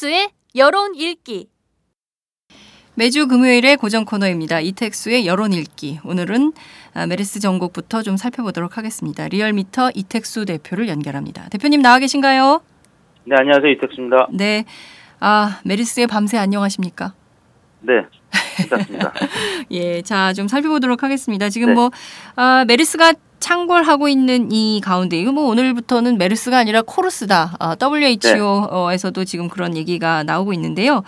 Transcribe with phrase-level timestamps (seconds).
[0.00, 1.48] 이택수의 여론 읽기.
[2.94, 4.60] 매주 금요일의 고정 코너입니다.
[4.60, 6.00] 이택수의 여론 읽기.
[6.04, 6.52] 오늘은
[6.94, 9.28] 아, 메르스 정국부터 좀 살펴보도록 하겠습니다.
[9.28, 11.48] 리얼미터 이택수 대표를 연결합니다.
[11.50, 12.62] 대표님 나와 계신가요?
[13.24, 13.70] 네, 안녕하세요.
[13.72, 14.28] 이택수입니다.
[14.32, 14.64] 네.
[15.20, 17.12] 아, 메르스의 밤새 안녕하십니까?
[17.80, 17.92] 네,
[18.56, 19.12] 괜찮습니다.
[19.70, 21.50] 예, 자, 좀 살펴보도록 하겠습니다.
[21.50, 21.74] 지금 네.
[21.74, 21.90] 뭐,
[22.36, 23.12] 아, 메르스가
[23.50, 27.56] 창궐하고 있는 이 가운데, 이거 뭐 오늘부터는 메르스가 아니라 KORS다.
[27.58, 31.02] 아, WHO에서도 지금 그런 얘기가 나오고 있는데요.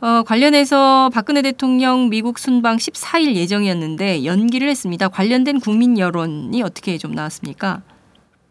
[0.00, 5.06] 어, 관련해서 박근혜 대통령 미국 순방 14일 예정이었는데 연기를 했습니다.
[5.08, 7.82] 관련된 국민 여론이 어떻게 좀 나왔습니까?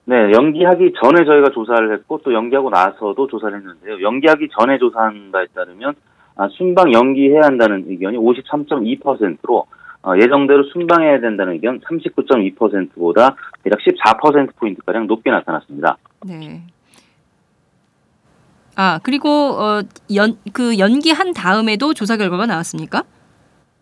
[0.05, 4.01] 네, 연기하기 전에 저희가 조사를 했고 또 연기하고 나서도 조사를 했는데요.
[4.01, 5.93] 연기하기 전에 조사한 바에 따르면
[6.37, 9.65] 아, 순방 연기해야 한다는 의견이 53.2%로 어,
[10.17, 15.97] 예정대로 순방해야 된다는 의견 39.2%보다 대략 14%포인트가량 높게 나타났습니다.
[16.25, 16.61] 네.
[18.75, 19.81] 아, 그리고 어,
[20.15, 23.03] 연, 그 연기한 다음에도 조사 결과가 나왔습니까?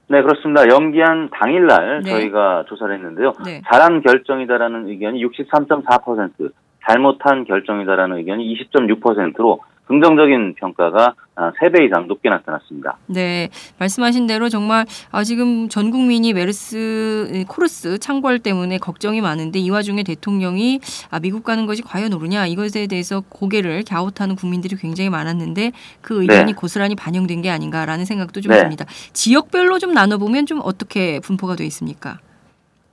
[0.07, 0.67] 네, 그렇습니다.
[0.69, 2.11] 연기한 당일날 네.
[2.11, 3.33] 저희가 조사를 했는데요.
[3.45, 3.61] 네.
[3.67, 6.51] 잘한 결정이다라는 의견이 63.4%,
[6.87, 12.97] 잘못한 결정이다라는 의견이 20.6%로 긍정적인 평가가 아, 3배 이상 높게 나타났습니다.
[13.07, 19.69] 네, 말씀하신 대로 정말 아, 지금 전 국민이 메르스 코르스 창궐 때문에 걱정이 많은데 이
[19.69, 20.79] 와중에 대통령이
[21.11, 25.71] 아, 미국 가는 것이 과연 옳으냐 이것에 대해서 고개를 갸웃하는 국민들이 굉장히 많았는데
[26.01, 26.53] 그 의견이 네.
[26.53, 28.61] 고스란히 반영된 게 아닌가라는 생각도 좀 네.
[28.61, 28.85] 듭니다.
[29.13, 32.19] 지역별로 좀 나눠보면 좀 어떻게 분포가 되어 있습니까?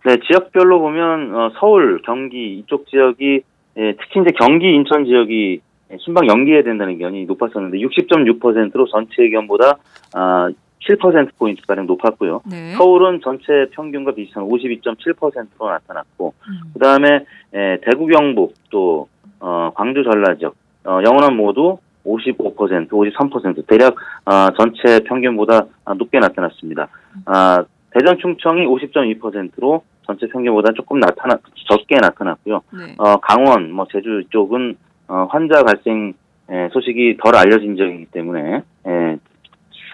[0.07, 3.43] 네, 지역별로 보면 어, 서울, 경기 이쪽 지역이
[3.77, 9.79] 예, 특히 이제 경기, 인천 지역이 예, 순방 연기해야 된다는 의견이 높았었는데 60.6%로 전체 의견보다
[10.15, 10.51] 아,
[10.89, 12.43] 7%포인트 가량 높았고요.
[12.51, 12.73] 네.
[12.73, 16.71] 서울은 전체 평균과 비슷한 52.7%로 나타났고 음.
[16.73, 19.09] 그 다음에 에, 대구 경북 또
[19.41, 26.19] 어, 광주 전라 지역 어, 영원한 모두 55% 53% 대략 어, 전체 평균보다 아, 높게
[26.19, 26.89] 나타났습니다.
[27.27, 32.63] 아, 대전 충청이 50.2%로 전체 평균보다 조금 나타나 적게 나타났고요.
[32.73, 32.95] 네.
[32.99, 34.77] 어, 강원 뭐 제주 쪽은
[35.11, 36.15] 어, 환자 발생
[36.49, 39.17] 에, 소식이 덜 알려진 지역이기 때문에 에,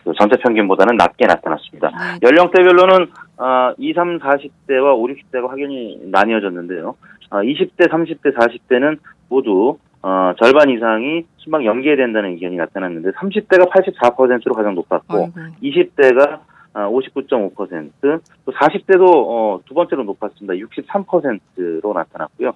[0.04, 1.88] 그 전체 평균보다는 낮게 나타났습니다.
[1.88, 2.28] 네.
[2.28, 3.06] 연령대별로는
[3.38, 6.94] 어, 20, 30, 40대와 5, 60대가 확연히 나뉘어졌는데요.
[7.31, 14.54] 어, 20대, 30대, 40대는 모두 어, 절반 이상이 순방 연기해야 된다는 의견이 나타났는데 30대가 84%로
[14.54, 15.33] 가장 높았고 아이고.
[15.62, 16.41] 20대가
[16.75, 20.54] 어, 59.5%, 또 40대도 어, 두 번째로 높았습니다.
[20.54, 22.53] 63%로 나타났고요.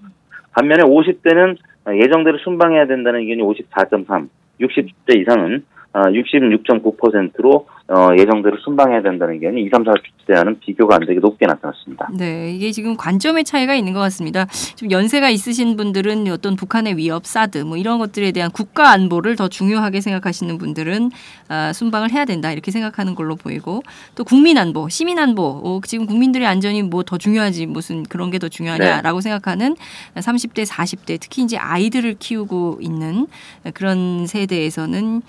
[0.53, 1.57] 반면에 50대는
[1.95, 4.29] 예정대로 순방해야 된다는 의견이 54.3,
[4.61, 11.47] 60대 이상은 어, 66.9%로 어, 예정대로 순방해야 된다는 의견이 20, 30대와는 비교가 안 되게 높게
[11.47, 12.09] 나타났습니다.
[12.17, 14.47] 네, 이게 지금 관점의 차이가 있는 것 같습니다.
[14.77, 19.49] 좀 연세가 있으신 분들은 어떤 북한의 위협, 사드 뭐 이런 것들에 대한 국가 안보를 더
[19.49, 21.11] 중요하게 생각하시는 분들은
[21.49, 23.83] 아, 순방을 해야 된다 이렇게 생각하는 걸로 보이고
[24.15, 28.39] 또 국민 안보, 시민 안보, 어, 지금 국민들의 안전이 뭐 더 중요하지 무슨 그런 게
[28.39, 29.75] 더 중요하냐라고 생각하는
[30.15, 33.27] 30대, 40대 특히 이제 아이들을 키우고 있는
[33.75, 35.23] 그런 세대에서는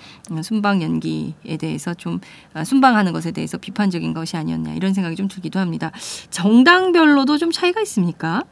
[0.44, 2.20] 순방 연기에 대해서 좀
[2.51, 5.92] 아, 순방하는 것에 대해서 비판적인 것이 아니었냐 이런 생각이 좀 들기도 합니다.
[6.30, 8.44] 정당별로도 좀 차이가 있습니까?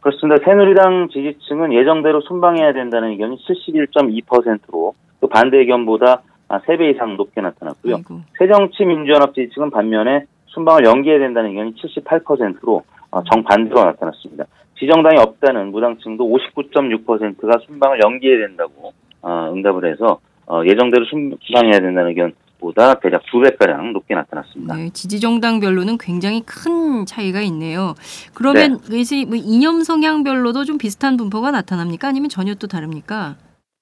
[0.00, 0.44] 그렇습니다.
[0.44, 7.96] 새누리당 지지층은 예정대로 순방해야 된다는 의견이 71.2%로 또 반대 의견보다 3배 이상 높게 나타났고요.
[7.96, 8.20] 아이고.
[8.38, 14.44] 새정치민주연합 지지층은 반면에 순방을 연기해야 된다는 의견이 78%로 어, 정반대로 나타났습니다.
[14.78, 18.92] 지정당이 없다는 무당층도 59.6%가 순방을 연기해야 된다고
[19.22, 24.76] 어, 응답을 해서 어, 예정대로 순방해야 된다는 의견 보다 대략 두 배가량 높게 나타났습니다.
[24.76, 27.94] 네, 지지 정당별로는 굉장히 큰 차이가 있네요.
[28.34, 32.08] 그러면 이것이 뭐 이념 성향별로도 좀 비슷한 분포가 나타납니까?
[32.08, 33.36] 아니면 전혀 또 다릅니까?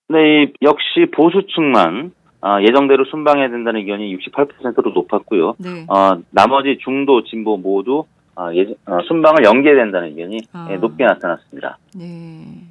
[0.09, 5.57] 네, 이 역시 보수층만 아, 예정대로 순방해야 된다는 의견이 68%로 높았고요.
[5.59, 5.85] 네.
[5.89, 8.05] 어, 나머지 중도, 진보 모두
[8.35, 10.69] 어, 예, 어, 순방을 연기해야 된다는 의견이 아.
[10.71, 11.79] 예, 높게 나타났습니다.
[11.95, 12.70] 네.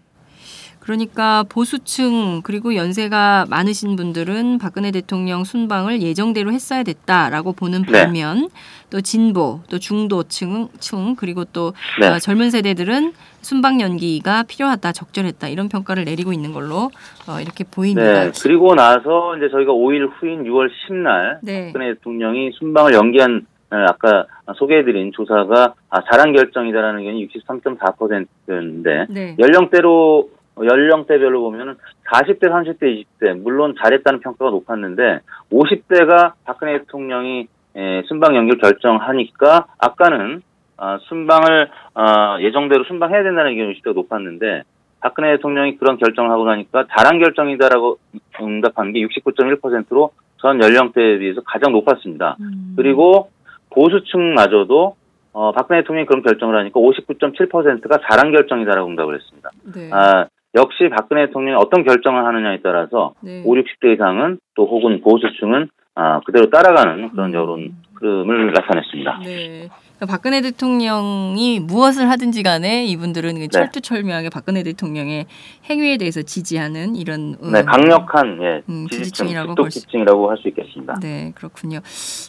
[0.90, 8.06] 그러니까 보수층 그리고 연세가 많으신 분들은 박근혜 대통령 순방을 예정대로 했어야 됐다라고 보는 네.
[8.06, 8.50] 반면
[8.90, 12.08] 또 진보 또 중도층 층 그리고 또 네.
[12.08, 16.90] 어, 젊은 세대들은 순방 연기가 필요하다 적절했다 이런 평가를 내리고 있는 걸로
[17.28, 18.24] 어, 이렇게 보입니다.
[18.24, 18.32] 네.
[18.42, 21.68] 그리고 나서 이제 저희가 5일 후인 6월 10날 네.
[21.68, 24.26] 박근혜 대통령이 순방을 연기한 어, 아까
[24.58, 29.36] 소개해드린 조사가 아, 잘한 결정이다라는 의견이 63.4%인데 네.
[29.38, 31.76] 연령대로 연령대별로 보면은
[32.12, 35.20] 40대, 30대, 20대 물론 잘했다는 평가가 높았는데
[35.52, 40.42] 50대가 박근혜 대통령이 에, 순방 연기를 결정하니까 아까는
[40.78, 44.64] 아, 순방을 아, 예정대로 순방해야 된다는 의견이 50대가 높았는데
[45.02, 48.00] 박근혜 대통령이 그런 결정을 하고 나니까 잘한 결정이다라고
[48.42, 52.38] 응답한 게 69.1%로 전 연령대에 비해서 가장 높았습니다.
[52.40, 52.74] 음.
[52.76, 53.30] 그리고
[53.72, 54.96] 보수층마저도
[55.32, 59.50] 어, 박근혜 대통령이 그런 결정을 하니까 59.7%가 잘한 결정이다라고 응답을 했습니다.
[59.76, 59.90] 네.
[59.94, 60.26] 아,
[60.56, 63.44] 역시 박근혜 대통령이 어떤 결정을 하느냐에 따라서 네.
[63.46, 67.34] 5, 60대 이상은 또 혹은 보수층은 아, 그대로 따라가는 그런 음.
[67.34, 69.20] 여론 흐름을 나타냈습니다.
[69.24, 69.70] 네.
[70.08, 73.48] 박근혜 대통령이 무엇을 하든지 간에 이분들은 그 네.
[73.48, 75.26] 철두철미하게 박근혜 대통령의
[75.70, 80.30] 행위에 대해서 지지하는 이런 음, 네, 강력한 예, 음, 지지층, 지지층이라고 집독 볼 수- 지지층이라고
[80.30, 80.96] 할수 있겠습니다.
[81.02, 81.80] 네, 그렇군요.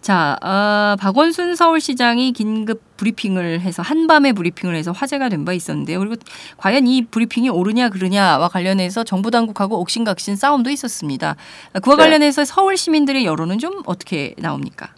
[0.00, 5.98] 자, 어, 박원순 서울시장이 긴급 브리핑을 해서 한밤에 브리핑을 해서 화제가 된 바 있었는데요.
[6.00, 6.16] 그리고
[6.58, 11.34] 과연 이 브리핑이 옳으냐 그르냐와 관련해서 정부 당국하고 옥신각신 싸움도 있었습니다.
[11.82, 12.02] 그와 네.
[12.02, 14.88] 관련해서 서울 시민들의 여론은 좀 어떻게 나옵니까?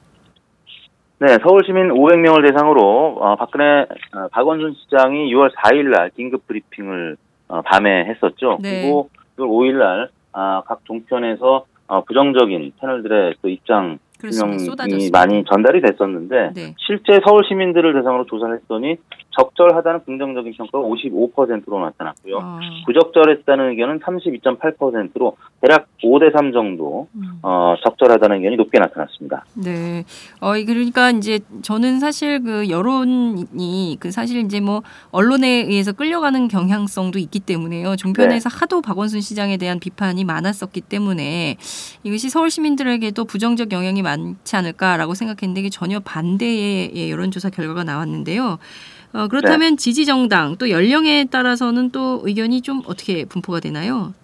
[1.23, 7.17] 네, 서울시민 500명을 대상으로 어, 박근혜 어, 박원순 시장이 6월 4일 날 긴급 브리핑을
[7.47, 8.59] 어, 밤에 했었죠.
[8.61, 8.83] 네.
[8.83, 9.09] 그리고
[9.39, 14.41] 6월 5일 날 아, 각 종편에서 어, 부정적인 채널들의 또 입장 그렇습니다.
[14.41, 15.17] 설명이 쏟아졌습니다.
[15.17, 16.75] 많이 전달이 됐었는데 네.
[16.85, 18.97] 실제 서울 시민들을 대상으로 조사를 했더니
[19.33, 22.37] 적절하다는 긍정적인 평가가 55%로 나타났고요.
[22.37, 27.39] 어, 부적절했다는 의견은 32.8%로 대략 5대 3 정도 음.
[27.43, 29.45] 어, 적절하다는 의견이 높게 나타났습니다.
[29.55, 30.05] 네.
[30.41, 36.49] 어, 이 그러니까 이제 저는 사실 그 여론이 그 사실 이제 뭐 언론에 의해서 끌려가는
[36.49, 37.97] 경향성도 있기 때문에요.
[37.97, 41.57] 종편에서 하도 박원순 시장에 대한 비판이 많았었기 때문에
[42.03, 48.59] 이것이 서울 시민들에게도 부정적 영향이 많지 않을까라고 생각했는데 이게 전혀 반대의 예, 여론조사 결과가 나왔는데요.
[49.15, 54.15] 어, 그렇다면 지지 정당 또 연령에 따라서는 또 의견이 좀 어떻게 분포가 되나요?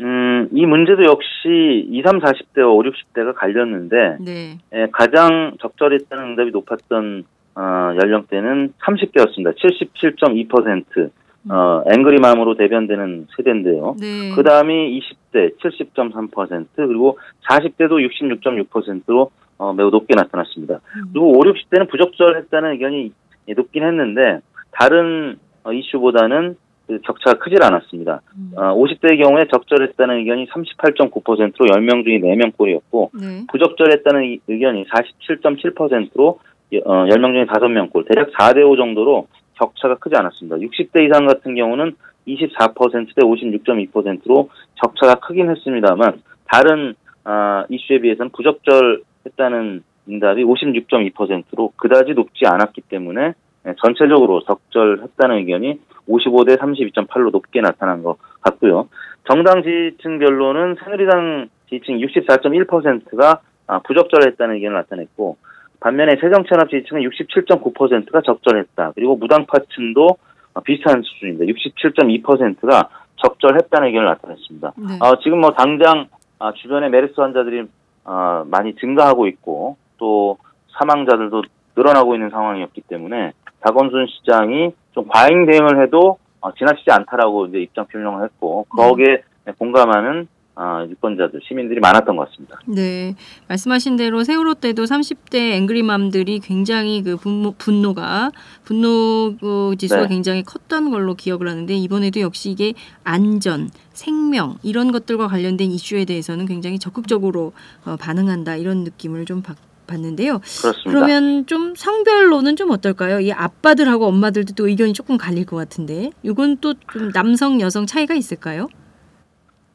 [0.00, 4.58] 음, 이 문제도 역시 20, 30, 40대와 5, 60대가 갈렸는데 네.
[4.72, 7.24] 에, 가장 적절했다는 응답이 높았던
[7.54, 7.60] 어,
[8.00, 9.54] 연령대는 30대였습니다.
[9.56, 11.10] 77.2%.
[11.50, 13.96] 어, 앵그리맘으로 대변되는 세대인데요.
[13.98, 14.32] 네.
[14.34, 17.18] 그 다음이 20대 70.3% 그리고
[17.48, 20.74] 40대도 66.6%로 어, 매우 높게 나타났습니다.
[20.96, 21.08] 음.
[21.12, 23.10] 그리고 5, 60대는 부적절했다는 의견이 예,
[23.46, 24.40] 높긴 했는데
[24.72, 26.56] 다른 어, 이슈보다는
[26.86, 28.20] 그 격차가 크질 않았습니다.
[28.36, 28.52] 음.
[28.56, 33.46] 어, 50대의 경우에 적절했다는 의견이 38.9%로 10명 중에 4명 꼴이었고 네.
[33.50, 36.40] 부적절했다는 의견이 47.7%로
[36.84, 40.56] 어, 10명 중에 5명 꼴 대략 4대 5 정도로 격차가 크지 않았습니다.
[40.56, 41.94] 60대 이상 같은 경우는
[42.26, 46.94] 24%대 56.2%로 격차가 크긴 했습니다만 다른
[47.24, 53.34] 아, 이슈에 비해서는 부적절했다는 응답이 56.2%로 그다지 높지 않았기 때문에
[53.66, 58.88] 예, 전체적으로 적절했다는 의견이 55대 32.8로 높게 나타난 것 같고요.
[59.28, 65.36] 정당 지지층별로는 새누리당 지지층 64.1%가 아, 부적절했다는 의견을 나타냈고
[65.80, 68.92] 반면에 새정치연합 지지층은 67.9%가 적절했다.
[68.94, 70.16] 그리고 무당파층도
[70.54, 71.52] 어, 비슷한 수준입니다.
[71.52, 74.72] 67.2%가 적절했다는 의견을 나타냈습니다.
[74.76, 74.98] 네.
[75.00, 77.64] 어, 지금 뭐 당장 아, 주변에 메르스 환자들이
[78.04, 80.36] 어, 많이 증가하고 있고 또
[80.80, 81.42] 사망자들도
[81.76, 87.86] 늘어나고 있는 상황이었기 때문에 박원순 시장이 좀 과잉 대응을 해도 어, 지나치지 않다라고 이제 입장
[87.86, 89.22] 표명을 했고 거기에
[89.58, 92.58] 공감하는 어, 유권자들 시민들이 많았던 것 같습니다.
[92.66, 93.14] 네,
[93.48, 98.32] 말씀하신 대로 세월호 때도 30대 앵그리맘들이 굉장히 그 분노, 분노가
[98.64, 100.08] 분노 그 지수가 네.
[100.08, 106.46] 굉장히 컸던 걸로 기억을 하는데 이번에도 역시 이게 안전, 생명 이런 것들과 관련된 이슈에 대해서는
[106.46, 107.52] 굉장히 적극적으로
[107.86, 110.38] 어, 반응한다 이런 느낌을 좀 받, 받는데요.
[110.38, 110.82] 그렇습니다.
[110.90, 113.20] 그러면 좀 성별로는 좀 어떨까요?
[113.20, 118.14] 이 아빠들하고 엄마들도 또 의견이 조금 갈릴 것 같은데 이건 또 좀 남성 여성 차이가
[118.14, 118.68] 있을까요?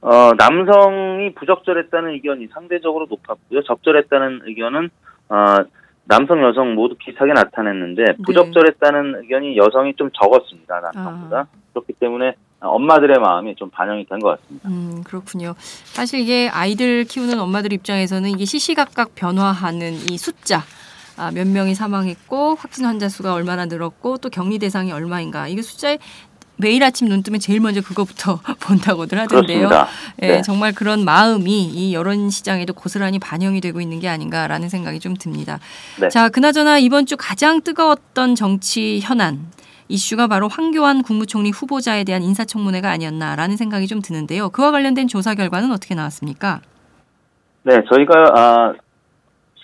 [0.02, 3.64] 어, 남성이 부적절했다는 의견이 상대적으로 높았고요.
[3.64, 4.90] 적절했다는 의견은
[5.30, 5.36] 어,
[6.06, 10.80] 남성, 여성 모두 비슷하게 나타냈는데 부적절했다는 의견이 여성이 좀 적었습니다.
[10.94, 11.40] 남성보다.
[11.40, 11.48] 아.
[11.74, 14.70] 그렇기 때문에 엄마들의 마음이 좀 반영이 된 것 같습니다.
[14.70, 15.54] 음, 그렇군요.
[15.86, 20.64] 사실 이게 아이들 키우는 엄마들 입장에서는 이게 시시각각 변화하는 이 숫자,
[21.18, 26.00] 아, 몇 명이 사망했고 확진 환자 수가 얼마나 늘었고 또 격리 대상이 얼마인가 이게 숫자에
[26.60, 29.68] 매일 아침 눈 뜨면 제일 먼저 그거부터 본다고들 하던데요.
[29.70, 29.88] 그렇습니다.
[30.24, 30.42] 예, 네.
[30.42, 35.60] 정말 그런 마음이 이 여론 시장에도 고스란히 반영이 되고 있는 게 아닌가라는 생각이 좀 듭니다.
[36.02, 36.10] 네.
[36.10, 39.46] 자, 그나저나 이번 주 가장 뜨거웠던 정치 현안
[39.90, 44.50] 이슈가 바로 황교안 국무총리 후보자에 대한 인사청문회가 아니었나라는 생각이 좀 드는데요.
[44.50, 46.62] 그와 관련된 조사 결과는 어떻게 나왔습니까?
[47.64, 48.74] 네, 저희가 아,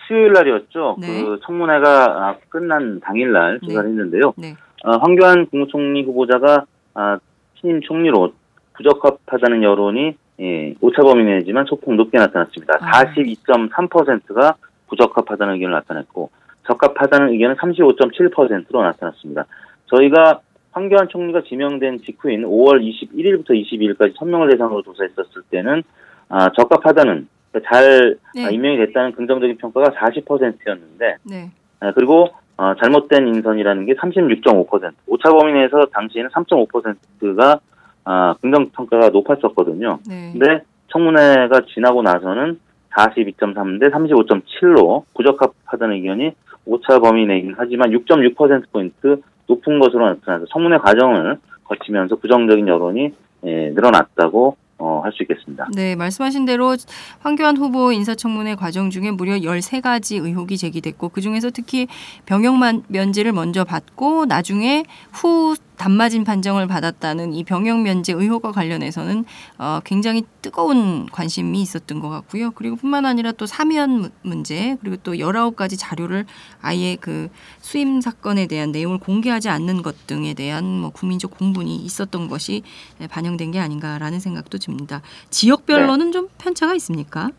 [0.07, 0.97] 수요일 날이었죠.
[0.99, 1.23] 네.
[1.23, 3.89] 그 청문회가 아, 끝난 당일 날 조사를 네.
[3.89, 4.33] 했는데요.
[4.37, 4.55] 네.
[4.83, 7.17] 어, 황교안 국무총리 후보자가 아,
[7.55, 8.33] 신임 총리로
[8.73, 12.77] 부적합하다는 여론이 예, 오차범위 내지만 소폭 높게 나타났습니다.
[12.81, 13.03] 아.
[13.03, 14.55] 42.3%가
[14.87, 16.29] 부적합하다는 의견을 나타냈고
[16.67, 19.45] 적합하다는 의견은 35.7%로 나타났습니다.
[19.93, 25.83] 저희가 황교안 총리가 지명된 직후인 5월 21일부터 22일까지 천명을 대상으로 조사했었을 때는
[26.29, 27.27] 아, 적합하다는
[27.65, 28.45] 잘 네.
[28.45, 31.51] 아, 임명이 됐다는 긍정적인 평가가 40%였는데 네.
[31.79, 34.93] 아, 그리고 어, 잘못된 인선이라는 게 36.5%.
[35.07, 37.59] 오차 범위 내에서 당시에는 3.5%가
[38.05, 39.99] 아, 긍정 평가가 높았었거든요.
[40.07, 40.31] 네.
[40.33, 42.59] 근데 청문회가 지나고 나서는
[42.95, 46.31] 42.3 대 35.7로 부적합하다는 의견이
[46.65, 53.09] 오차 범위 내긴 하지만 6.6% 포인트 높은 것으로 나타나서 청문회 과정을 거치면서 부정적인 여론이
[53.45, 55.67] 예, 늘어났다고 어, 할 수 있겠습니다.
[55.75, 56.75] 네, 말씀하신 대로
[57.21, 61.87] 황교안 후보 인사청문회 과정 중에 무려 13가지 의혹이 제기됐고 그중에서 특히
[62.25, 64.83] 병역 만- 면제를 먼저 받고 나중에
[65.13, 65.55] 후
[65.87, 69.25] 단마진 판정을 받았다는 이 병역 면제 의혹과 관련해서는
[69.57, 72.51] 어, 굉장히 뜨거운 관심이 있었던 것 같고요.
[72.51, 76.25] 그리고 뿐만 아니라 또 사면 무- 문제 그리고 또 19가지 자료를
[76.61, 77.27] 아예 그
[77.59, 82.63] 수임 사건에 대한 내용을 공개하지 않는 것 등에 대한 뭐 국민적 공분이 있었던 것이
[82.99, 85.01] 네, 반영된 게 아닌가라는 생각도 듭니다.
[85.31, 87.29] 지역별로는 좀 편차가 있습니까?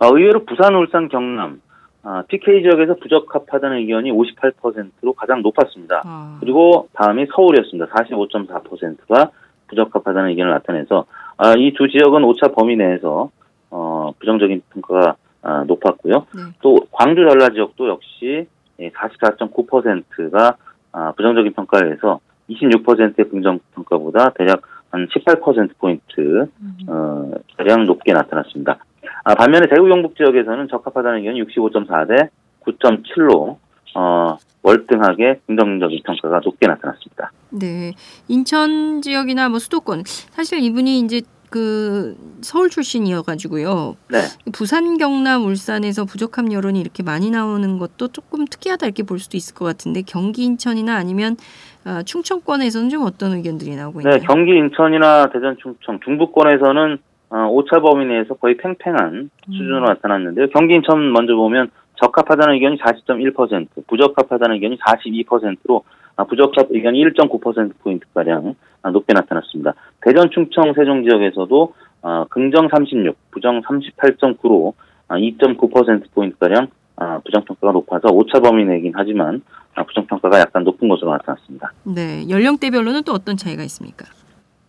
[0.00, 1.62] 어, 의외로 부산, 울산, 경남
[2.04, 6.02] 아, PK 지역에서 부적합하다는 의견이 58%로 가장 높았습니다.
[6.04, 7.86] 아, 그리고 다음이 서울이었습니다.
[7.94, 9.30] 45.4%가
[9.68, 11.06] 부적합하다는 의견을 나타내서
[11.36, 13.30] 아, 이 두 지역은 오차 범위 내에서
[13.70, 16.26] 어, 부정적인 평가가 아, 높았고요.
[16.34, 16.42] 네.
[16.60, 18.46] 또 광주 전라 지역도 역시
[18.78, 20.56] 44.9%가
[20.92, 26.76] 아, 부정적인 평가를 해서 26%의 긍정 평가보다 대략 한 18% 포인트 음.
[26.86, 28.78] 어, 가량 높게 나타났습니다.
[29.24, 32.28] 아, 반면에 대구 경북 지역에서는 적합하다는 의견이 65.4 대
[32.64, 33.56] 9.7로
[33.94, 37.30] 어, 월등하게 긍정적인 평가가 높게 나타났습니다.
[37.50, 37.92] 네.
[38.28, 43.96] 인천 지역이나 뭐 수도권 사실 이분이 이제 그 서울 출신이어가지고요.
[44.10, 44.18] 네.
[44.52, 49.54] 부산, 경남, 울산에서 부족함 여론이 이렇게 많이 나오는 것도 조금 특이하다 이렇게 볼 수도 있을
[49.54, 51.36] 것 같은데 경기 인천이나 아니면
[51.84, 54.16] 아, 충청권에서는 좀 어떤 의견들이 나오고 있나요?
[54.16, 57.11] 네, 경기 인천이나 대전 충청 중부권에서는 어,
[57.48, 60.48] 오차 범위 내에서 거의 팽팽한 수준으로 나타났는데요.
[60.48, 61.70] 경기 인천 먼저 보면
[62.02, 65.84] 적합하다는 의견이 40.1%, 부적합하다는 의견이 42%로
[66.16, 69.74] 아, 부적합 의견이 1.9%포인트가량 아, 높게 나타났습니다.
[70.00, 74.74] 대전, 충청, 세종 지역에서도 아, 긍정 36, 부정 38.9로
[75.08, 79.42] 아, 2.9%포인트가량 아, 부정평가가 높아서 오차 범위 내긴 하지만
[79.74, 81.72] 아, 부정평가가 약간 높은 것으로 나타났습니다.
[81.84, 82.28] 네.
[82.28, 84.06] 연령대별로는 또 어떤 차이가 있습니까?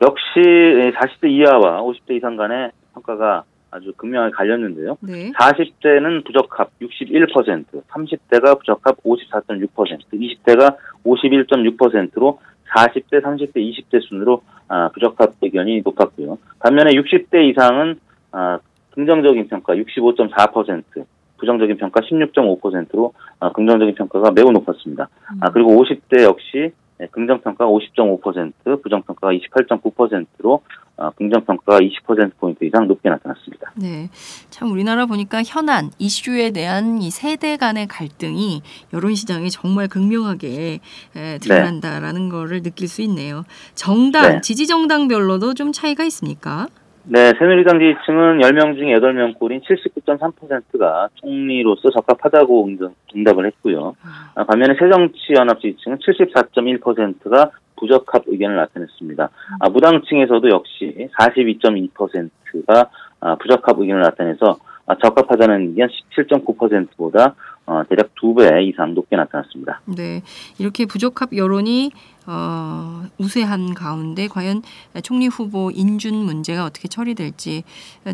[0.02, 4.98] 역시 40대 이하와 50대 이상 간의 평가가 아주 극명하게 갈렸는데요.
[5.02, 5.32] 네.
[5.32, 9.68] 40대는 부적합 61%, 30대가 부적합 54.6%,
[10.14, 12.40] 20대가 51.6%로
[12.76, 16.38] 40대, 30대, 20대 순으로 아, 부적합 의견이 높았고요.
[16.60, 18.00] 반면에 60대 이상은
[18.32, 18.60] 아,
[18.92, 21.06] 긍정적인 평가 65.4%,
[21.38, 25.10] 부정적인 평가 16.5%로 아, 긍정적인 평가가 매우 높았습니다.
[25.42, 30.62] 아, 그리고 50대 역시 네, 긍정평가가 50.5%, 부정평가가 28.9%로
[30.95, 33.74] 어, 긍정평가가 20%포인트 이상 높게 나타났습니다.
[33.75, 34.10] 네.
[34.50, 38.62] 참 우리나라 보니까 현안, 이슈에 대한 이 세대 간의 갈등이
[38.93, 40.79] 여론 시장에 정말 극명하게
[41.15, 43.43] 에, 드러난다라는 거를 느낄 수 있네요.
[43.75, 44.41] 정당, 네.
[44.41, 46.67] 지지 정당별로도 좀 차이가 있습니까?
[47.05, 53.95] 네, 새누리당 지지층은 10명 중 8명 꼴인 79.3%가 총리로서 적합하다고 응답- 응답을 했고요.
[54.36, 59.29] 아, 반면에 새정치연합 지지층은 74.1%가 부적합 의견을 나타냈습니다.
[59.60, 68.34] 아, 무당층에서도 역시 42.2%가 아, 부적합 의견을 나타내서 아, 적합하다는 의견 17.9%보다 어, 대략 두
[68.34, 69.82] 배 이상 높게 나타났습니다.
[69.86, 70.22] 네.
[70.58, 71.91] 이렇게 부적합 여론이
[72.25, 74.63] 어, 우세한 가운데 과연
[75.03, 77.63] 총리 후보 인준 문제가 어떻게 처리될지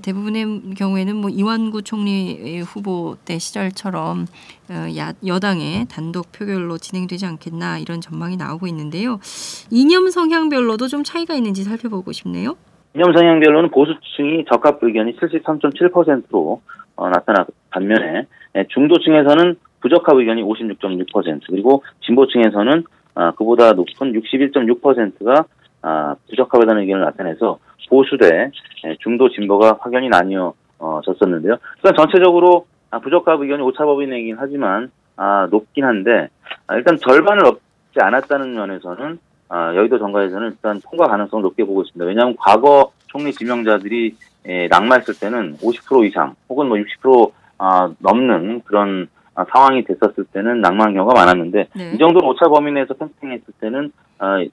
[0.02, 4.26] 대부분의 경우에는 뭐 이완구 총리 후보 때 시절처럼
[4.70, 9.20] 어, 야, 여당의 단독 표결로 진행되지 않겠나 이런 전망이 나오고 있는데요.
[9.72, 12.56] 이념 성향별로도 좀 차이가 있는지 살펴보고 싶네요.
[13.00, 16.62] 이념 성향별로는 보수층이 적합 의견이 73.7%로
[16.98, 18.26] 어, 나타나 반면에
[18.58, 22.84] 예, 중도층에서는 부적합 의견이 56.6% 그리고 진보층에서는
[23.16, 25.46] 아, 그보다 높은 61.6%가
[25.82, 28.52] 아, 부적합하다는 의견을 나타내서 보수 대
[28.86, 31.56] 예, 중도 진보가 확연히 나뉘어졌었는데요.
[31.78, 36.28] 일단 전체적으로 아, 부적합 의견이 오차범위내긴 하지만 아, 높긴 한데
[36.68, 42.06] 아, 일단 절반을 넘지 않았다는 면에서는 아, 여의도 정가에서는 일단 통과 가능성을 높게 보고 있습니다.
[42.06, 44.16] 왜냐하면 과거 총리 지명자들이
[44.48, 50.62] 예, 낙마했을 때는 50% 이상 혹은 뭐 60% 아, 넘는 그런 아, 상황이 됐었을 때는
[50.62, 51.92] 낙마한 경우가 많았는데 네.
[51.94, 54.44] 이 정도로 오차 범위 내에서 팽팽했을 때는 아,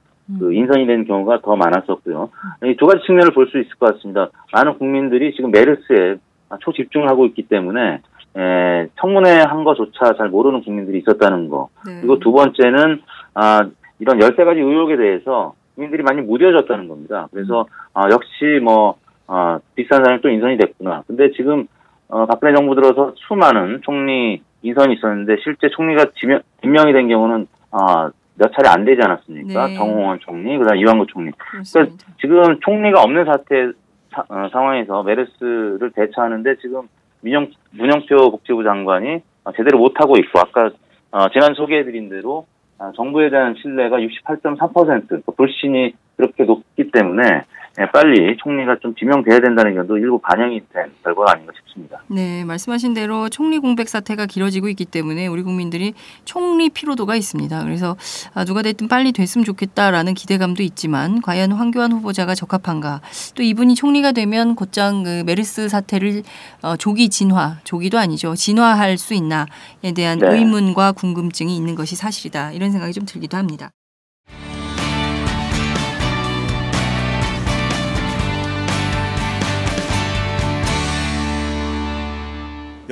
[0.41, 2.31] 그 인선이 된 경우가 더 많았었고요.
[2.65, 4.29] 이 두 가지 측면을 볼 수 있을 것 같습니다.
[4.53, 6.17] 많은 국민들이 지금 메르스에
[6.49, 8.01] 아, 초집중을 하고 있기 때문에
[8.37, 11.69] 에, 청문회 한 거조차 잘 모르는 국민들이 있었다는 거.
[11.87, 11.99] 네.
[12.01, 13.03] 그리고 두 번째는
[13.35, 17.29] 아, 이런 열세 가지 의혹에 대해서 국민들이 많이 무뎌졌다는 겁니다.
[17.33, 21.03] 그래서 아, 역시 뭐 아, 비싼 사람이 또 인선이 됐구나.
[21.07, 21.67] 근데 지금
[22.09, 28.11] 어, 박근혜 정부 들어서 수많은 총리 인선이 있었는데 실제 총리가 지명, 임명이 된 경우는 아,
[28.39, 29.67] 몇 차례 안 되지 않았습니까?
[29.69, 29.75] 네.
[29.77, 31.31] 정홍원 총리, 그다음 이완구 총리.
[31.33, 32.07] 그렇습니다.
[32.21, 33.73] 지금 총리가 없는 사태
[34.13, 36.83] 사- 어, 상황에서 메르스를 대처하는데 지금
[37.23, 40.71] 민영 문영표 복지부 장관이 어, 제대로 못 하고 있고 아까
[41.11, 42.56] 어, 지난 소개해드린 대로 아,
[42.95, 47.45] 정부에 대한 신뢰가 68.3%그 불신이 그렇게 높기 때문에 예,
[47.93, 52.03] 빨리 총리가 좀 지명돼야 된다는 의견도 일부 반영이 된 결과가 아닌가 싶습니다.
[52.09, 55.93] 네, 말씀하신 대로 총리 공백 사태가 길어지고 있기 때문에 우리 국민들이
[56.25, 57.65] 총리 피로도가 있습니다.
[57.65, 57.97] 그래서
[58.35, 63.03] 아, 누가 됐든 빨리 됐으면 좋겠다라는 기대감도 있지만 과연 황교안 후보자가 적합한가?
[63.35, 66.23] 또 이분이 총리가 되면 곧장 그 메르스 사태를
[66.63, 68.35] 어, 조기 진화, 조기도 아니죠.
[68.35, 70.29] 진화할 수 있나에 대한 네.
[70.39, 72.53] 의문과 궁금증이 있는 것이 사실이다.
[72.53, 73.71] 이런 생각이 좀 들기도 합니다.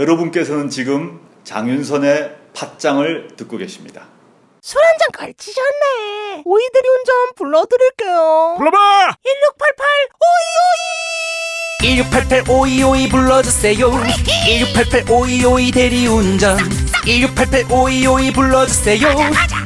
[0.04, 4.06] 여러분께서는 지금 장윤선의 팟짱을 듣고 계십니다.
[4.62, 6.42] 술 한 잔 걸치셨네.
[6.44, 8.54] 오이들이 운전 불러드릴게요.
[8.58, 9.16] 불러봐
[11.82, 13.90] 1688 오이오이 불러주세요.
[14.46, 16.58] 1688 오이오이 대리운전.
[17.04, 19.08] 1688 오이오이 불러주세요.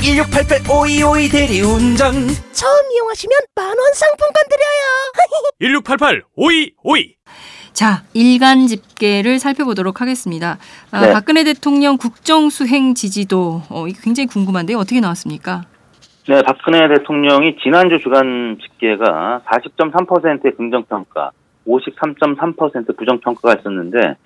[0.00, 2.28] 1688 오이오이 대리운전.
[2.52, 5.12] 처음 이용하시면 만 원 상품권 드려요.
[5.60, 7.16] 1688 5252
[7.78, 10.58] 자, 일간 집계를 살펴보도록 하겠습니다.
[10.90, 11.12] 아, 네.
[11.12, 14.78] 박근혜 대통령 국정 수행 지지도 어, 굉장히 궁금한데요.
[14.78, 15.62] 어떻게 나왔습니까?
[16.28, 21.30] 네, 박근혜 대통령이 지난주 주간 집계가 40.3%의 긍정평가,
[21.68, 24.16] 53.3% 부정평가가 있었는데,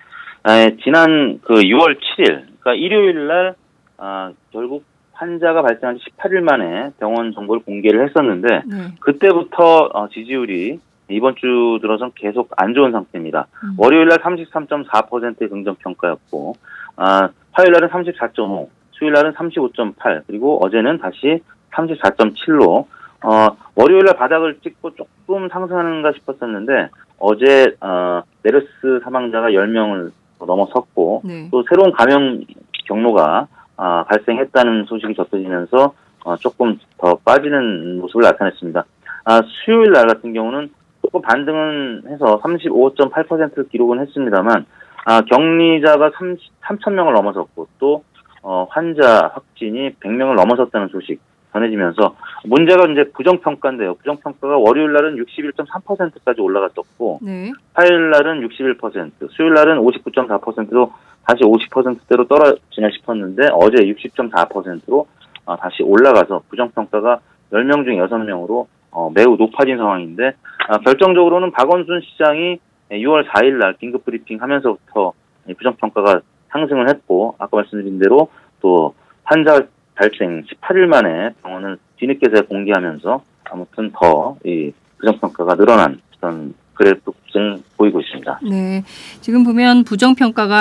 [0.49, 3.55] 에, 지난 그 6월 7일, 그러니까 일요일 날,
[3.99, 8.95] 아, 결국 환자가 발생한 지 18일 만에 병원 정보를 공개를 했었는데, 네.
[9.01, 10.81] 그때부터 어, 지지율이
[11.13, 13.47] 이번 주 들어선 계속 안 좋은 상태입니다.
[13.65, 13.75] 음.
[13.77, 16.55] 월요일 날 33.4%의 긍정 평가였고,
[16.97, 21.41] 아, 화요일 날은 34.5, 수요일 날은 35.8, 그리고 어제는 다시
[21.73, 22.87] 34.7로,
[23.25, 31.49] 어, 월요일 날 바닥을 찍고 조금 상승하는가 싶었었는데, 어제, 어, 메르스 사망자가 10명을 넘어섰고, 네.
[31.53, 32.43] 또 새로운 감염
[32.87, 33.47] 경로가
[33.77, 35.95] 아, 발생했다는 소식이 접해지면서
[36.25, 38.85] 어, 조금 더 빠지는 모습을 나타냈습니다.
[39.25, 40.71] 아, 수요일 날 같은 경우는
[41.13, 44.65] 조금 반등은 해서 35.8% 기록은 했습니다만
[45.05, 48.03] 아, 격리자가 3 3천 명을 넘어섰고 또
[48.43, 51.21] 어, 환자 확진이 100명을 넘어섰다는 소식
[51.53, 53.95] 전해지면서 문제가 이제 부정평가인데요.
[53.97, 57.53] 부정평가가 월요일 날은 61.3%까지 올라갔었고 네.
[57.75, 60.93] 화요일 날은 61%, 수요일 날은 59.4%로
[61.27, 65.07] 다시 50%대로 떨어지나 싶었는데 어제 60.4%로
[65.45, 67.21] 어, 다시 올라가서 부정평가가
[67.53, 70.35] 10명 중 6명으로 어, 매우 높아진 상황인데
[70.69, 72.59] 아, 결정적으로는 박원순 시장이
[72.91, 75.13] 6월 4일 날 긴급 브리핑 하면서부터
[75.49, 78.29] 이 부정평가가 상승을 했고 아까 말씀드린 대로
[78.61, 79.61] 또 환자
[79.95, 88.41] 발생 18일 만에 병원을 뒤늦게서 공개하면서 아무튼 더 이 부정평가가 늘어난 그런 그래프를 보이고 있습니다.
[88.49, 88.83] 네.
[89.21, 90.57] 지금 보면 부정 평가가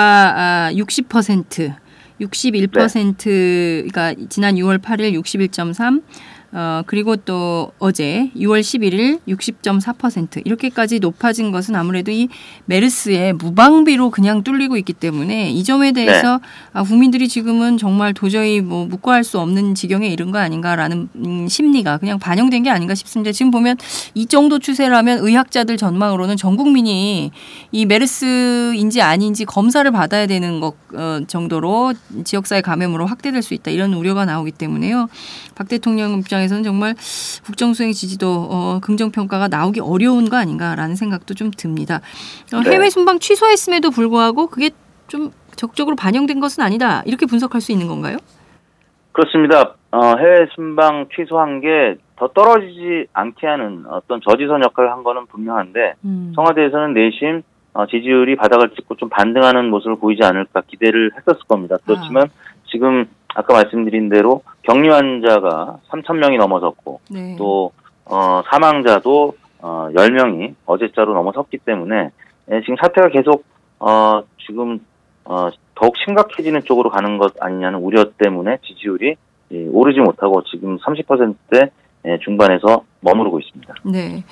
[0.66, 1.74] 아, 60%,
[2.20, 6.02] 61%, 그러니까 지난 6월 8일 61.3,
[6.54, 12.28] 어, 그리고 또 어제 6월 11일 60.4% 이렇게까지 높아진 것은 아무래도 이
[12.66, 16.40] 메르스의 무방비로 그냥 뚫리고 있기 때문에 이 점에 대해서
[16.74, 21.96] 아, 국민들이 지금은 정말 도저히 뭐 묵과할 수 없는 지경에 이른 거 아닌가라는 음, 심리가
[21.96, 23.32] 그냥 반영된 게 아닌가 싶습니다.
[23.32, 23.78] 지금 보면
[24.12, 27.30] 이 정도 추세라면 의학자들 전망으로는 전 국민이
[27.70, 33.94] 이 메르스인지 아닌지 검사를 받아야 되는 것 어, 정도로 지역사회 감염으로 확대될 수 있다 이런
[33.94, 35.08] 우려가 나오기 때문에요.
[35.54, 36.94] 박 대통령 입장 에서는 정말
[37.44, 42.00] 국정수행 지지도 어, 긍정평가가 나오기 어려운 거 아닌가라는 생각도 좀 듭니다.
[42.52, 42.72] 어, 네.
[42.72, 44.70] 해외 순방 취소했음에도 불구하고 그게
[45.08, 47.02] 좀 적극적으로 반영된 것은 아니다.
[47.06, 48.16] 이렇게 분석할 수 있는 건가요?
[49.12, 49.74] 그렇습니다.
[49.90, 55.94] 어, 해외 순방 취소한 게 더 떨어지지 않게 하는 어떤 저지선 역할을 한 거는 분명한데
[56.04, 56.32] 음.
[56.36, 57.42] 청와대에서는 내심
[57.74, 61.78] 어, 지지율이 바닥을 찍고 좀 반등하는 모습을 보이지 않을까 기대를 했었을 겁니다.
[61.84, 62.28] 그렇지만
[62.66, 67.36] 지금 아까 말씀드린 대로 격리 환자가 3천 명이 넘어섰고 네.
[67.38, 67.72] 또
[68.04, 72.10] 어, 사망자도 어, 10명이 어제자로 넘어섰기 때문에
[72.50, 73.44] 예, 지금 사태가 계속
[73.78, 74.80] 어, 지금
[75.24, 79.16] 어, 더욱 심각해지는 쪽으로 가는 것 아니냐는 우려 때문에 지지율이
[79.52, 81.70] 예, 오르지 못하고 지금 30%대
[82.04, 83.74] 예, 중반에서 머무르고 있습니다.
[83.84, 84.24] 네.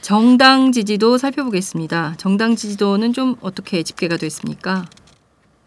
[0.00, 2.14] 정당 지지도 살펴보겠습니다.
[2.18, 4.84] 정당 지지도는 좀 어떻게 집계가 됐습니까?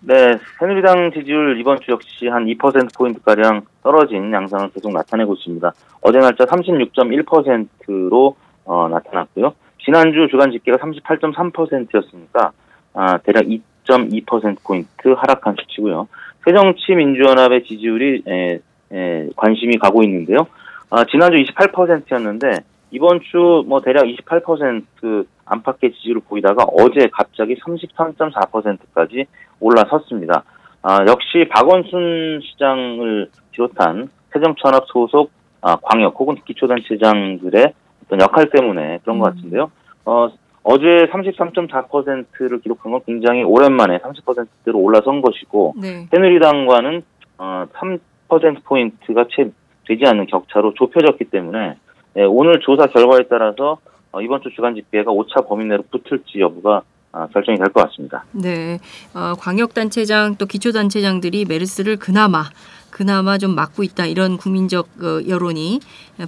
[0.07, 5.73] 네, 새누리당 지지율 이번 주 역시 한 2%포인트 가량 떨어진 양상을 계속 나타내고 있습니다.
[5.99, 9.53] 어제 날짜 36.1%로 어, 나타났고요.
[9.83, 12.53] 지난주 주간 집계가 38.3%였으니까
[12.93, 16.07] 아, 대략 2.2%포인트 하락한 수치고요.
[16.45, 18.59] 새정치민주연합의 지지율이 에,
[18.93, 20.47] 에, 관심이 가고 있는데요.
[20.89, 29.25] 아, 지난주 28%였는데 이번 주 뭐 대략 28% 안팎의 지지를 보이다가 어제 갑자기 33.4%까지
[29.59, 30.43] 올라섰습니다.
[30.81, 37.73] 아, 역시 박원순 시장을 비롯한 새정치연합 소속 아, 광역 혹은 기초단체장들의
[38.05, 39.35] 어떤 역할 때문에 그런 것 음.
[39.35, 39.71] 같은데요.
[40.05, 40.29] 어,
[40.63, 46.07] 어제 33.4%를 기록한 건 굉장히 오랜만에 30%대로 올라선 것이고 네.
[46.11, 47.03] 새누리당과는
[47.37, 49.49] 어, 3%포인트가 채
[49.87, 51.77] 되지 않는 격차로 좁혀졌기 때문에
[52.17, 53.77] 예, 오늘 조사 결과에 따라서
[54.11, 58.25] 어, 이번 주 주간 집계가 5차 범위 내로 붙을지 여부가 아, 결정이 될 것 같습니다.
[58.31, 58.79] 네.
[59.13, 62.43] 어, 광역단체장 또 기초단체장들이 메르스를 그나마
[62.91, 65.79] 그나마 좀 막고 있다 이런 국민적 어, 여론이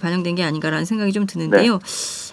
[0.02, 1.80] 반영된 게 아닌가라는 생각이 좀 드는데요.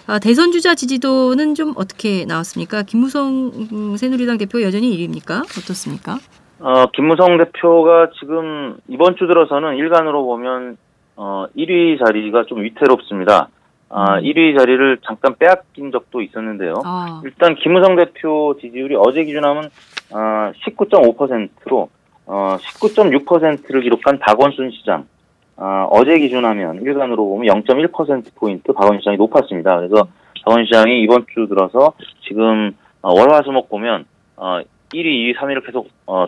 [0.07, 2.83] 아, 대선 주자 지지도는 좀 어떻게 나왔습니까?
[2.83, 5.39] 김무성 음, 새누리당 대표 여전히 1위입니까?
[5.43, 6.17] 어떻습니까?
[6.59, 10.77] 어, 김무성 대표가 지금 이번 주 들어서는 일간으로 보면
[11.17, 13.49] 어, 1위 자리가 좀 위태롭습니다.
[13.89, 14.21] 아, 음.
[14.21, 16.81] 1위 자리를 잠깐 빼앗긴 적도 있었는데요.
[16.85, 19.65] 아, 일단 김무성 대표 지지율이 어제 기준하면
[20.13, 21.89] 어, 19.5%로
[22.27, 25.05] 어, 19.6%를 기록한 박원순 시장
[25.55, 29.77] 어, 어제 기준하면 일간으로 보면 0.1% 포인트 박원순 시장이 높았습니다.
[29.77, 30.07] 그래서
[30.45, 31.93] 박원순 시장이 이번 주 들어서
[32.27, 34.59] 지금 어, 월화수목 보면 어,
[34.93, 36.27] 1위, 2위, 3위를 계속 어,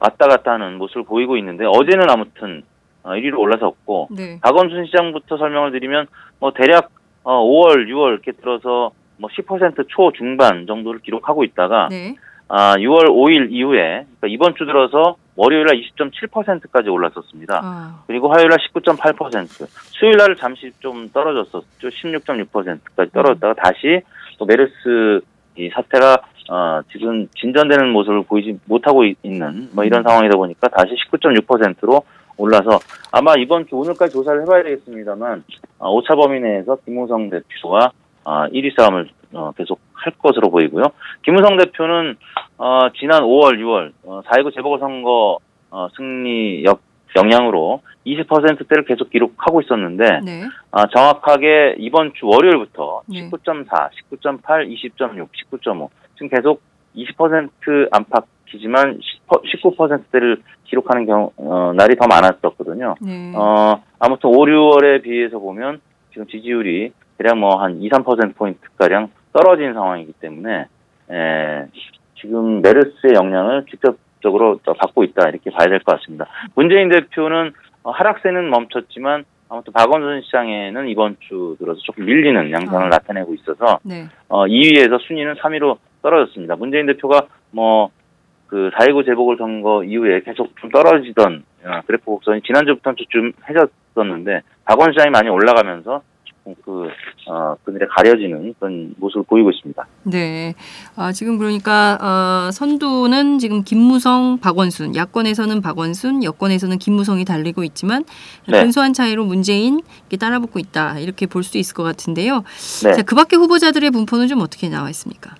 [0.00, 2.62] 왔다 갔다 하는 모습을 보이고 있는데 어제는 아무튼
[3.04, 4.38] 어, 1위로 올라섰고 네.
[4.42, 6.06] 박원순 시장부터 설명을 드리면
[6.40, 6.90] 뭐 대략
[7.22, 12.14] 어 5월, 6월 이렇게 들어서 뭐 10% 초 중반 정도를 기록하고 있다가 네.
[12.48, 13.78] 아 6월 5일 이후에
[14.20, 17.60] 그러니까 이번 주 들어서 월요일 날 20.7%까지 올랐었습니다.
[17.64, 21.88] 아, 그리고 화요일 날 19.8%, 수요일 날 잠시 좀 떨어졌었죠.
[21.88, 24.00] 16.6%까지 떨어졌다가 다시
[24.38, 25.20] 또 메르스
[25.56, 26.16] 이 사태가
[26.50, 32.04] 어, 지금 진전되는 모습을 보이지 못하고 있- 있는 뭐 이런 상황이다 보니까 다시 19.6%로
[32.36, 32.80] 올라서
[33.12, 35.44] 아마 이번 주 오늘까지 조사를 해봐야 되겠습니다만
[35.78, 37.90] 아, 5차 범위 내에서 김무성 대표가
[38.24, 40.84] 아, 1위 싸움을 어, 계속 할 것으로 보이고요.
[41.22, 42.16] 김무성 대표는
[42.58, 45.38] 어, 지난 5월, 6월 어, 4.19 재보궐선거
[45.70, 46.80] 어, 승리 역
[47.16, 50.42] 영향으로 20%대를 계속 기록하고 있었는데 네.
[50.72, 53.30] 아, 정확하게 이번 주 월요일부터 네.
[53.30, 53.66] 19.4,
[54.10, 56.60] 19.8, 20.6, 19.5 지금 계속
[56.96, 62.94] 20% 안팎이지만 19%대를 기록하는 경우 어, 날이 더 많았었거든요.
[63.00, 63.32] 네.
[63.36, 65.80] 어, 아무튼 5, 6월에 비해서 보면
[66.12, 70.66] 지금 지지율이 대략 뭐 한 2, 3% 포인트 가량 떨어진 상황이기 때문에
[71.10, 71.66] 에,
[72.20, 76.26] 지금 메르스의 영향을 직접적으로 또 받고 있다 이렇게 봐야 될 것 같습니다.
[76.54, 77.52] 문재인 대표는
[77.82, 82.88] 어, 하락세는 멈췄지만 아무튼 박원순 시장에는 이번 주 들어서 조금 밀리는 양상을 아.
[82.88, 84.06] 나타내고 있어서 네.
[84.28, 86.56] 어, 2위에서 순위는 3위로 떨어졌습니다.
[86.56, 87.90] 문재인 대표가 뭐,
[88.46, 95.10] 그, 4.19 재보궐선거 이후에 계속 좀 떨어지던, 어, 그래프 곡선이 지난주부터는 좀 해졌었는데, 박원 시장이
[95.10, 96.02] 많이 올라가면서,
[96.62, 96.88] 그,
[97.26, 99.86] 어, 그들의 가려지는 그런 모습을 보이고 있습니다.
[100.02, 100.54] 네.
[100.94, 108.04] 아, 지금 그러니까 어, 선두는 지금 김무성, 박원순, 야권에서는 박원순, 여권에서는 김무성이 달리고 있지만
[108.46, 108.60] 네.
[108.60, 109.80] 근소한 차이로 문재인
[110.20, 112.44] 따라붙고 있다 이렇게 볼 수도 있을 것 같은데요.
[112.84, 112.92] 네.
[112.92, 115.34] 자, 그 밖에 후보자들의 분포는 좀 어떻게 나와 있습니까?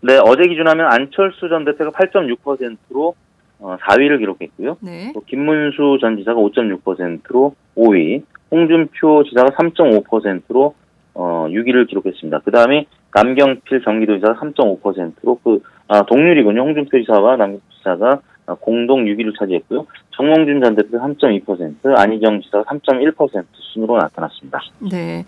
[0.00, 3.14] 네, 어제 기준하면 안철수 전 대표가 8.6%로,
[3.58, 4.76] 어, 4위를 기록했고요.
[4.80, 5.12] 네.
[5.12, 10.74] 또 김문수 전 지사가 5.6%로 5위, 홍준표 지사가 3.5%로
[11.14, 12.40] 어 6위를 기록했습니다.
[12.44, 16.60] 그 다음에 남경필 경기도지사가 3.5%로 그 아, 동률이군요.
[16.60, 19.86] 홍준표 지사와 남경필 지사가 아, 공동 6위를 차지했고요.
[20.18, 24.60] 정몽준 전 대표 3.2%, 안희정 지사가 3.1% 순으로 나타났습니다.
[24.90, 25.24] 네.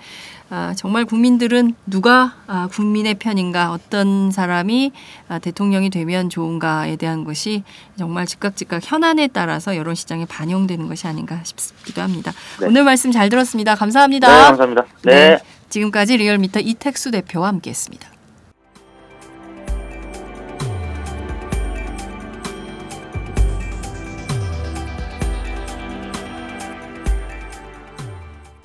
[0.50, 4.90] 아, 정말 국민들은 누가 아, 국민의 편인가, 어떤 사람이
[5.28, 7.62] 아, 대통령이 되면 좋은가에 대한 것이
[7.96, 12.32] 정말 즉각 즉각 현안에 따라서 여론 시장에 반영되는 것이 아닌가 싶기도 합니다.
[12.60, 12.66] 네.
[12.66, 13.76] 오늘 말씀 잘 들었습니다.
[13.76, 14.26] 감사합니다.
[14.26, 14.86] 네, 감사합니다.
[15.04, 15.38] 네.
[15.68, 18.09] 지금까지 리얼미터 이택수 대표와 함께했습니다.